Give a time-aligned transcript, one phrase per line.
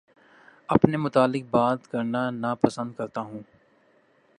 [0.69, 3.41] اپنے متعلق بات کرنا نا پسند کرتا ہوں